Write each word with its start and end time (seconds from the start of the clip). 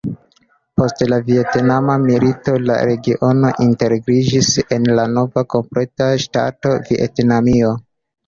Post 0.79 1.01
la 1.09 1.17
Vjetnama 1.25 1.97
Milito 2.05 2.55
la 2.69 2.77
regiono 2.89 3.51
integriĝis 3.65 4.49
en 4.77 4.89
la 5.01 5.05
nova 5.19 5.45
kompleta 5.55 6.09
ŝtato 6.27 6.73
Vjetnamio. 6.89 7.71